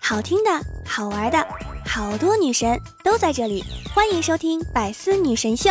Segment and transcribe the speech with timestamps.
[0.00, 0.50] 好听的，
[0.86, 1.46] 好玩的，
[1.84, 5.70] 好多女神都在这里，欢迎收听《百思女神秀》。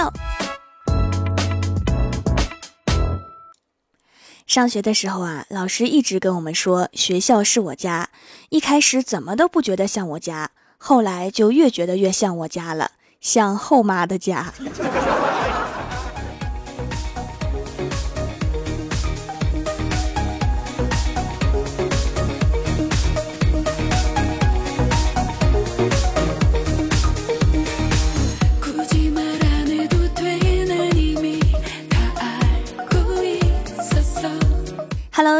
[4.45, 8.09] 上学的时候啊，老师一直跟我们说，学校是我家。
[8.49, 14.53] 一开始怎么都不觉得像我家，后来就越觉得越像我家了，像后妈的家。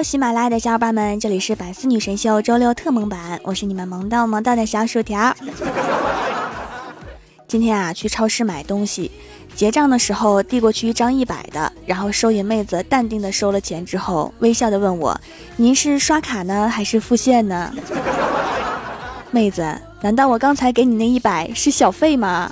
[0.06, 5.36] 喜马拉雅的小伙伴们，这里是百思女神秀周六特萌版，我是你们萌到萌到的小薯条。
[7.50, 9.10] 今天啊，去超市买东西，
[9.56, 15.20] 结账的时候递过去一张一百的，然后收银妹子淡定的收了钱之后，微笑的问我
[15.58, 17.74] ：“您是刷卡呢，还是付现呢？”
[19.34, 22.52] 妹子，难道我刚才给你那一百是小费吗？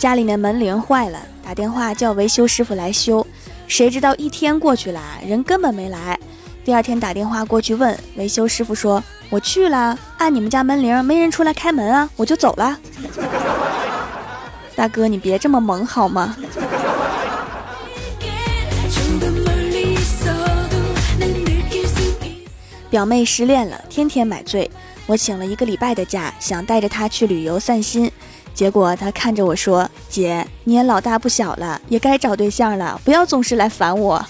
[0.00, 3.26] 家里面门铃坏了，打电话叫维修师傅来修，
[3.66, 6.18] 谁知道一天过去了，人根本没来。
[6.64, 12.78] 第二天打电话过去问维修师傅说：“我去了，按你们家门铃，没人出来开门啊，我就走了。
[14.74, 16.34] ”大哥，你别这么猛好吗？
[22.88, 24.70] 表妹失恋了，天天买醉，
[25.04, 28.10] 我请了一个礼拜的假，想带着她去旅游散心。
[28.60, 34.22] 结果他看着我说：“姐，你也老大不小了，也该找对象了，不要总是来烦我。”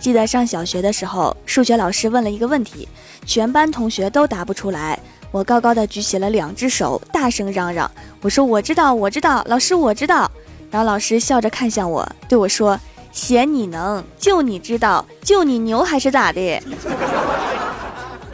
[0.00, 2.88] 记得上小学的时候，数学老师问了一个问题，
[3.26, 4.98] 全班同学都答不出来。
[5.30, 7.90] 我高高的举起了两只手，大声嚷嚷
[8.24, 10.30] ：“我说我知道，我知道，老师我知道。”
[10.72, 12.80] 然后老师笑着看向我，对我说。
[13.16, 16.62] 嫌你能，就你知道，就你牛还是咋的？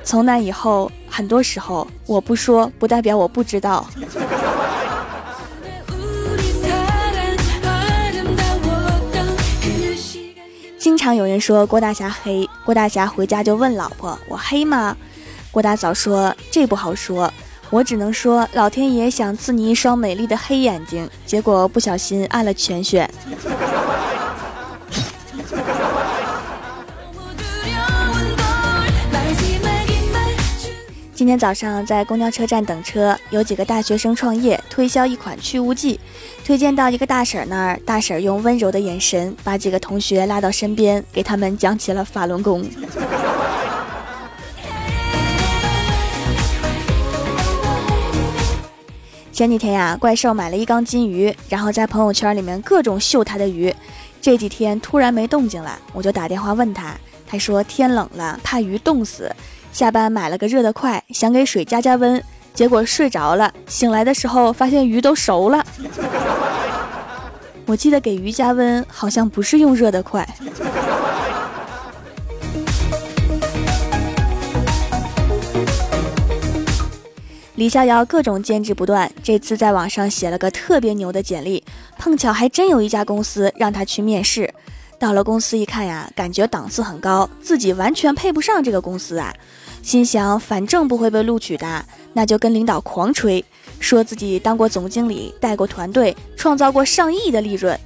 [0.02, 3.86] 从那以后，很多时候我不说，不代表我不知道。
[10.76, 14.96] 经常有人说郭大侠黑，郭大侠回家就问老婆：“我黑吗？”
[15.52, 17.32] 郭大嫂说：“这不好说，
[17.70, 23.08] 我只能说老天爷想赐你一双美丽的黑眼睛，结果不小心按了全选。”
[31.22, 36.00] 今天早上在公交车站等车，有几个大学生创业推销一款去污剂，
[36.44, 42.68] 推荐到一个大婶那儿，大婶用温柔的眼神把几个同学拉到身边，给他们讲起了法轮功。
[49.32, 53.72] 前几天呀，怪兽买了一缸金鱼，然后在朋友圈里面各种秀他的鱼。
[54.20, 56.96] 这几天突然没动静了，我就打电话问他，
[57.28, 59.32] 他说天冷了，怕鱼冻死。
[59.72, 62.22] 下班买了个热得快，想给水加加温，
[62.52, 63.52] 结果睡着了。
[63.66, 65.64] 醒来的时候发现鱼都熟了。
[67.66, 70.28] 我记得给鱼加温好像不是用热得快。
[77.54, 81.64] 李逍遥各种兼职不断，这次在网上写了个特别牛的简历，
[81.98, 84.52] 碰巧还真有一家公司让他去面试。
[85.02, 89.34] 到了公司一看呀，感觉档次很高，自己完全配不上这个公司啊。
[89.82, 93.44] 心想，反正不会被录取的，那就跟领导狂吹，
[93.80, 97.76] 说自己当过总经理，带过团队，创造过上亿的利润。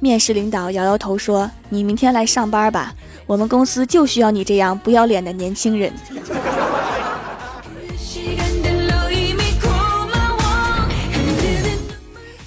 [0.00, 2.92] 面试领导摇摇头说：“你明天来上班吧，
[3.24, 5.92] 我们公司就需要你这样不要脸的年轻人。”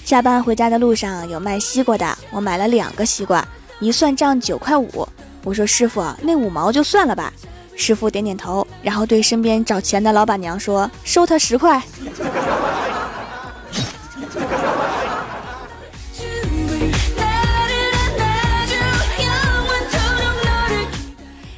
[0.04, 3.46] 下班回家的路上有卖西瓜的，我买了两个西瓜，
[3.80, 5.08] 一算账九块五。
[5.44, 7.32] 我说：“师傅，那五毛就算了吧。”
[7.76, 11.80] 师傅点点头，然后对身边找钱的老板娘说：“收他十块。”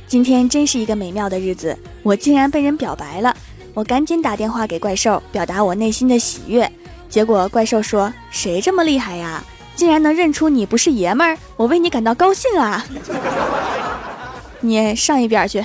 [0.06, 3.34] 今天真是一个美妙的日子，我竟然被人表白了！
[3.72, 6.70] 我赶紧打电话给怪兽，表达我内心的喜悦。
[7.08, 9.42] 结果怪兽说：“谁这么厉害呀？
[9.80, 12.84] 竟然能认出你不是爷们儿，我为你感到高兴啊！”
[14.60, 15.64] 你上一边去。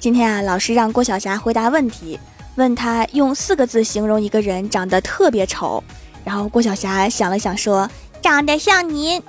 [0.00, 2.18] 今天啊，老师让郭晓霞回答问题，
[2.56, 5.84] 问他用四个字形容一个人长得特别丑。
[6.24, 7.88] 然后郭晓霞想了想说
[8.20, 9.22] ：“长得像您。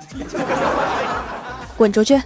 [1.76, 2.20] 滚出去！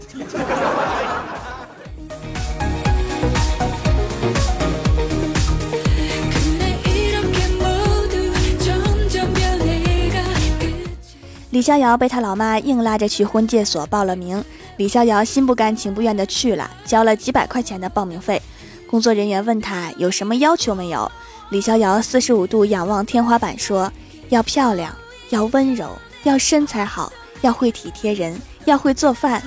[11.61, 14.43] 李逍遥被他老妈硬拉着去婚介所报了名，
[14.79, 18.41] 李逍遥心不甘情不愿的去了，交了几百块钱的报名费。
[18.89, 21.13] 工作人员问他有什么要求没有，
[21.51, 23.93] 李逍遥四十五度仰望天花板说
[24.31, 24.91] ：“要漂亮，
[25.29, 25.91] 要温柔，
[26.23, 27.13] 要身材好，
[27.43, 29.43] 要会体贴人，要会做饭。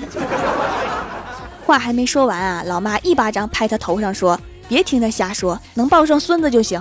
[1.65, 4.39] ”话还没说完啊，老妈一巴掌拍他头上说
[4.69, 6.80] ：“别听他瞎说，能抱上孙子就行。”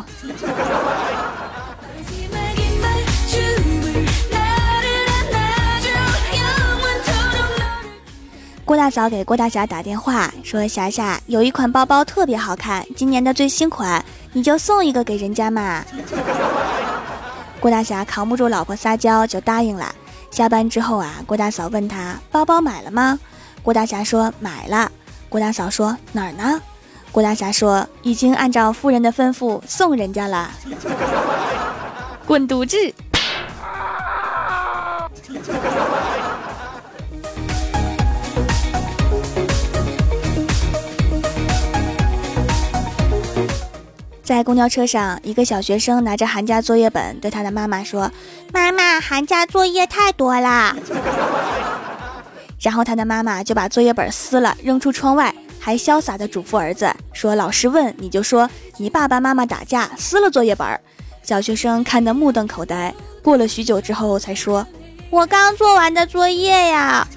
[8.73, 14.03] 郭大嫂给郭大侠打电话说：“霞霞有一款包包特别好看，今年的最新款，
[14.33, 15.85] 你就送一个给人家嘛。
[17.61, 19.95] ”郭大侠扛不住老婆撒娇，就答应了。
[20.31, 23.21] 下班之后啊，郭大嫂问他：“包包买了吗？”
[23.63, 24.91] 郭大侠说：“买了。”
[25.29, 26.59] 郭大嫂说：“哪儿呢？”
[27.13, 30.51] 郭大侠说：“已经按照夫人的吩咐送人家了。
[32.25, 32.79] ”滚犊子！
[44.32, 48.11] 在公交车上，一个小学生拿着寒假作业本对他的妈妈说
[48.50, 50.75] ：“妈妈，寒假作业太多了。
[52.58, 58.49] ”然后他的妈妈就把作业本撕了，扔出窗外，还潇洒的嘱咐儿子说：“老师问你就说
[58.79, 60.67] 你爸爸妈妈打架撕了作业本。”
[61.23, 64.67] 小学生看得目瞪口呆，过了许久之后才说
[65.12, 67.06] ：“我刚做完的作业呀。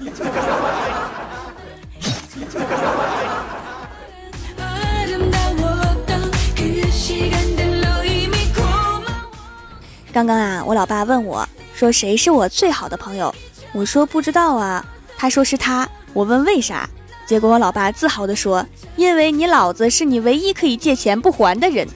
[10.16, 13.34] 刚刚啊，我老爸问我说：“谁是我最好的朋友？”
[13.74, 14.82] 我说：“不知道啊。”
[15.14, 15.86] 他说是他。
[16.14, 16.88] 我问为啥？
[17.26, 18.64] 结果我老爸自豪地说
[18.96, 21.86] ：“因为你老子是你唯一可以借钱不还的人。”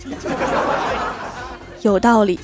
[1.81, 2.39] 有道理。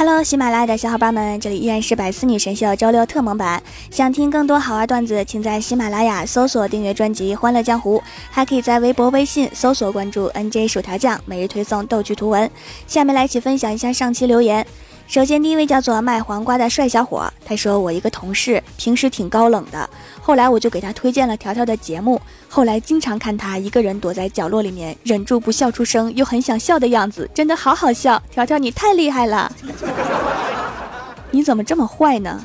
[0.00, 3.62] Hello，喜马拉雅的小伙伴们，这里依然是百思女神秀周六特蒙版。
[3.90, 7.98] 想听更多好玩段子，请在喜马拉雅搜索订阅专辑《欢乐江湖》，
[8.30, 12.50] 还可以在微博、微信搜索关注 NJ 薯条酱，每日推送逗趣图文。
[12.86, 14.66] 下面来一起分享一下上期留言。
[15.06, 19.90] 首先，第一位叫做卖黄瓜的帅小伙，他说：“我一个同事平时挺高冷的，
[20.22, 28.22] 后来我就给他推荐了条条的节目，后来经常看他一个人躲在角落里面，忍住不笑出声，又很想笑的样子，真的好好笑。
[28.30, 29.52] 条条，你太厉害了，
[31.30, 32.44] 你怎么这么坏呢？”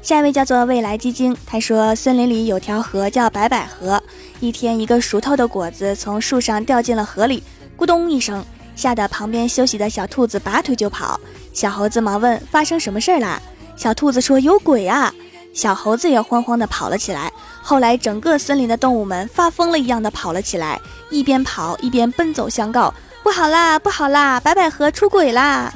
[0.00, 4.02] 下一位叫做未来基金，他说：“森林里有条河叫白百合。
[4.40, 7.42] 一天，一个熟透的果子从树上掉进了河里，
[7.76, 8.42] 咕咚一声，
[8.74, 11.20] 吓得旁边休息的小兔子拔腿就跑。
[11.52, 13.42] 小猴子忙问：发生什么事儿了？
[13.76, 15.12] 小兔子说：有鬼啊！
[15.52, 17.30] 小猴子也慌慌的跑了起来。
[17.68, 20.80] 后来，整个森林的动物们发疯了一样的跑了起来，
[21.10, 25.70] 一边跑一边奔走相告：不好啦，不好啦，白百合出轨啦！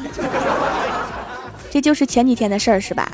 [1.71, 3.13] 这就是前几天的事儿，是吧？”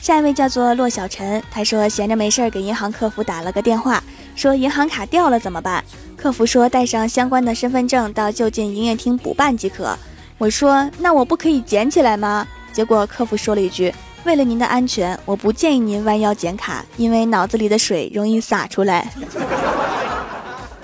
[0.00, 4.00] 下一位叫做骆小晨，他说闲着没事儿给银行客服打了个电话，
[4.36, 5.82] 说银行卡掉了怎么办？
[6.16, 9.98] 客服说带上相关的身份证到就近营业厅补办即可。
[10.38, 12.46] 我说那我不可以捡起来吗？
[12.72, 13.92] 结果客服说了一句：
[14.24, 19.10] 为了您的安全，我不建议您弯腰捡卡，因为脑子里的水容易洒出来。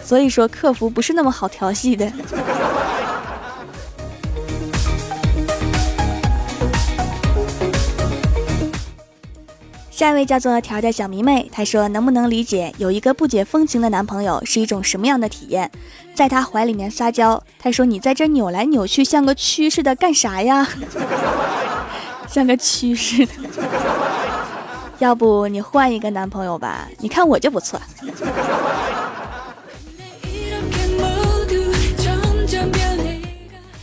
[0.02, 2.10] 所以说客服不是那么好调戏的。
[10.02, 15.70] 下一位叫做条条小迷妹，她说：“能不能理解有一个不解风情的男朋友是一种什么样的体验？
[16.12, 20.66] 在她怀里面撒娇，她说你在这扭来扭去，像个蛆似的，干啥呀？
[22.26, 23.32] 像个蛆似的。
[24.98, 26.88] 要不你换一个男朋友吧？
[26.98, 27.80] 你看我就不错。”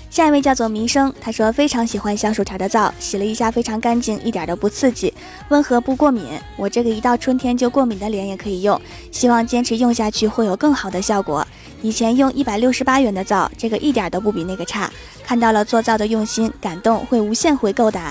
[0.10, 5.14] 下一位叫做民生，他说非常喜欢小薯条的皂，洗了一下非常干净，一点都不刺激，
[5.50, 6.26] 温和不过敏。
[6.58, 8.80] 我这个一到春天就过敏的脸也可以用，
[9.12, 11.46] 希望坚持用下去会有更好的效果。
[11.82, 14.92] 以前用一百六十八元的皂，这个一点都不比那个差。
[15.24, 18.02] 看到了做皂的用心，感动会无限回购的。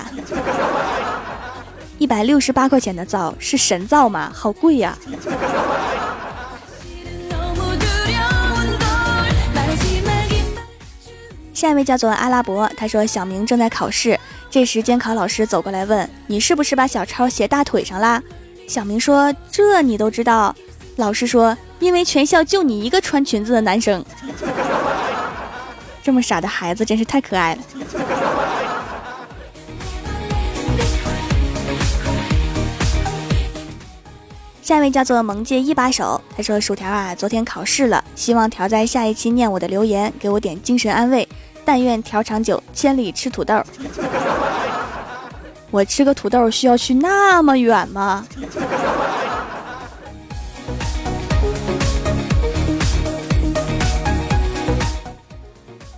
[1.97, 4.31] 一百六十八块钱的皂是神皂吗？
[4.33, 4.97] 好贵呀！
[11.59, 14.17] 下一位叫做阿拉伯，他说小明正在考试，
[14.49, 18.23] 这时监考老师走过来问你是不是把小抄写大腿上啦？
[18.65, 20.55] 小明说这你都知道？
[20.95, 24.01] 老师说因为全校就你一个穿裙子的男生。
[26.01, 27.61] 这么傻的孩子真是太可爱了。
[34.61, 41.27] 下一位叫做萌界一把手，他说：“薯条啊，昨天考试了，希望条在下一期念我的留言，给我点精神安慰。
[41.71, 43.53] 但愿调长久，千里吃土豆。
[45.69, 48.25] 我吃个土豆需要去那么远吗？”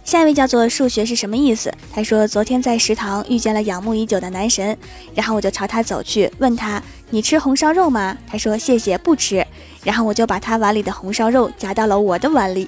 [0.03, 1.73] 下一位叫做数学是什么意思？
[1.93, 4.77] 他说昨天在食堂遇见了仰慕已久的男神，
[5.15, 8.17] 然后我就朝他走去，问他你吃红烧肉吗？
[8.27, 9.47] 他说谢谢不吃，
[9.85, 12.67] 然后我就把他碗里的红烧肉夹到了我的碗里。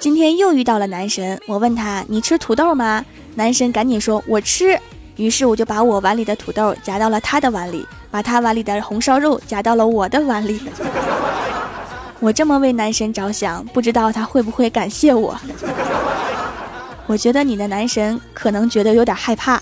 [0.00, 3.04] 今天又遇到了男神，我问他你吃土豆吗？
[3.34, 4.80] 男神赶紧说我吃，
[5.16, 10.58] 于是我就把我碗里的土豆夹到了他的碗里，把他碗里的红烧肉夹到了我的碗里。
[12.18, 15.38] 我这么为男神着想，不知道他会不会感谢我？
[17.06, 19.60] 我觉得你的男神可能觉得有点害怕。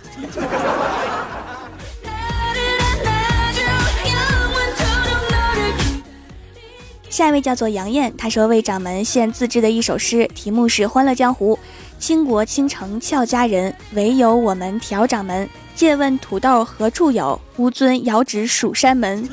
[7.19, 11.57] 下一位叫做杨艳，她说为掌门献自制的一首诗，题目是《欢乐江湖》。
[11.99, 15.51] 倾国倾城俏佳人，唯有我们调掌门。
[15.75, 17.41] 借问土豆何处有？
[17.57, 19.29] 吾尊遥指蜀山门。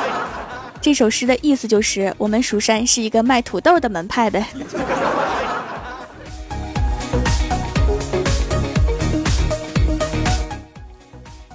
[0.82, 4.46] 这首诗的意思就是，我们蜀山是一个卖土豆的门派呗。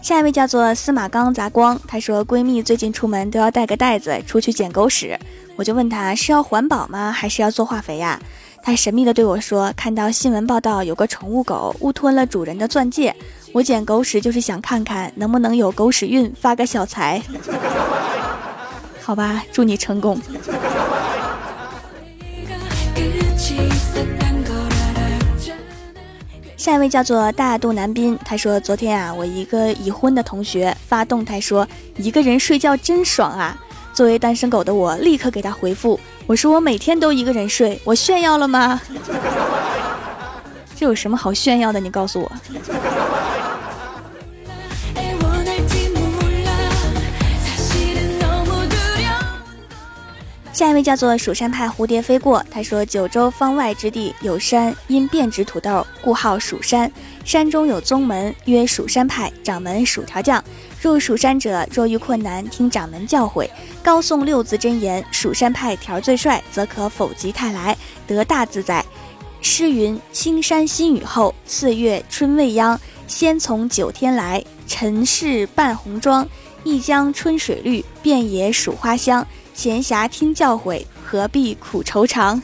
[0.01, 5.17] 下一位叫做司马刚砸光，她说闺蜜最近出门都要带个袋子出去捡狗屎，
[5.55, 8.19] 我就问他是要环保吗，还是要做化肥呀？
[8.63, 13.15] 他神秘的对我说，看到新闻报道有个宠物狗误吞了主人的钻戒，
[13.53, 17.21] 我捡狗屎就是想看看能不能有狗屎运发个小财。
[19.01, 20.17] 好吧，祝你成功。
[26.55, 31.67] 下一位叫做大肚男宾，他说：“昨天啊，我一个已婚的同学发动态说，
[31.97, 33.59] 一个人睡觉真爽啊。
[33.93, 38.81] 作为单身狗的我，立刻给他回复，我说我每天都一个人睡，我炫耀了吗？
[40.75, 41.79] 这有什么好炫耀的？
[41.79, 42.31] 你告诉我。”
[50.53, 56.89] 下一位叫做蜀山派蝴蝶飞过，他说：“九州方外之地有山，因变植土豆，故号蜀山。
[57.25, 60.43] 山中有宗门，曰蜀山派，掌门薯条匠。
[60.79, 63.49] 入蜀山者，若遇困难，听掌门教诲，
[63.81, 68.85] 高诵六字真言，蜀山派条最帅，则可否极泰来，得大自在。
[69.41, 72.79] 诗云：青山新雨后，四月春未央。
[73.07, 76.27] 先从九天来，尘世扮红妆。
[76.63, 82.41] 一江春水绿，遍野蜀花香。”闲暇听教诲，何必苦愁肠？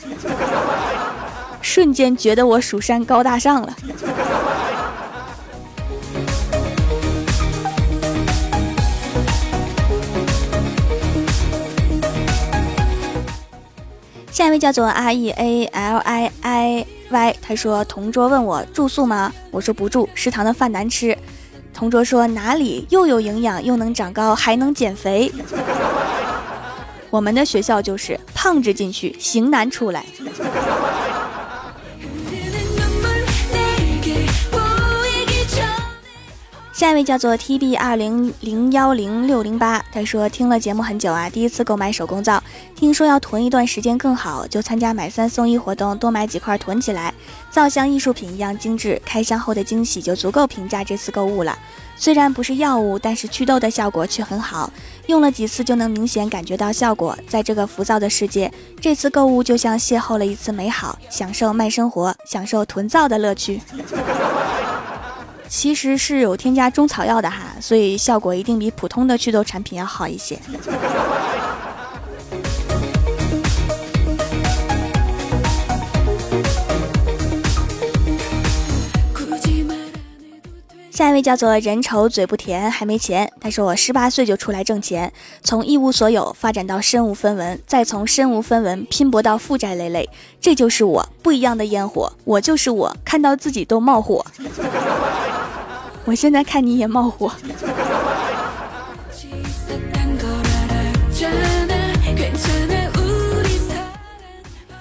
[1.60, 3.76] 瞬间觉得我蜀山高大上了。
[14.32, 19.30] 下一位叫做 R E A L I I Y，他说：“同桌问我住宿吗？
[19.50, 21.16] 我说不住，食堂的饭难吃。
[21.74, 25.30] 同桌说哪里又有营养，又能长高，还能减肥。”
[27.10, 30.06] 我们的学校就是胖子进去，型男出来。
[36.80, 42.42] 下一位叫做 T B 二零零幺零六零八，他说听了节目很久啊，第一次购买手工皂，
[42.74, 47.12] 听说要囤一段时间更好，就参加买三送一活动，多买几块囤起来。
[47.50, 51.54] 皂像艺术品一样精致，开箱后的惊喜就足够评价这次购物了。
[51.96, 54.72] 虽然不是药物，但是祛痘的效果却很好，
[55.06, 57.14] 用了几次就能明显感觉到效果。
[57.28, 63.60] 在这个浮躁的世界，这次购物就像邂逅了一次美好，享受慢生活，享受囤皂的乐趣。
[65.50, 70.38] 其实是有添加中草药的哈，所以效果一定比普通的祛痘产品要好一些。
[80.90, 83.32] 下一位叫做人丑嘴不甜，还没钱。
[83.40, 90.08] 他说我十八岁就出来挣钱，从一无所有发展到身无分文，再从身无分文拼搏到负债累累。
[90.40, 94.24] 这就是我不一样的烟火，我就是我，看到自己都冒火。
[96.10, 97.30] 我现在看你也冒火。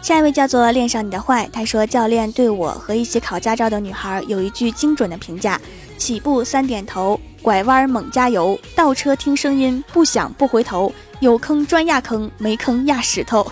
[0.01, 5.61] 下一位叫做恋上你的坏，他说教练对我和一起考驾照的女孩有一句精准的评价：
[5.99, 13.45] 起步三点头，拐弯猛加油，倒车听声音，不响不回头，有坑专压坑，没坑压石头。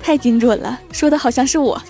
[0.00, 1.82] 太精准了，说的好像是我。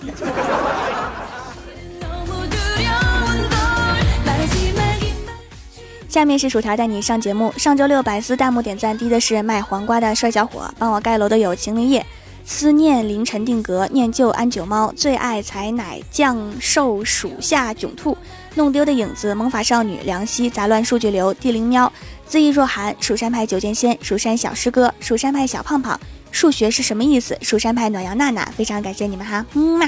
[6.17, 7.53] 下面是薯条带你上节目。
[7.57, 12.03] 上周六百思弹幕点赞低的是卖黄瓜的帅小伙，帮我盖楼的有秦灵叶、
[12.43, 18.17] 思念凌晨定格、念旧安九猫、最爱采奶降瘦属下囧兔、
[18.55, 21.93] 弄丢的影子、萌法少女、凉溪杂乱数据流、地灵喵、
[22.27, 25.99] 恣意若寒、蜀山派九剑仙、蜀山小师哥、蜀山派小胖胖。
[26.31, 27.37] 数学是什么意思？
[27.43, 29.87] 蜀山派暖阳娜娜，非常感谢你们哈，嗯嘛。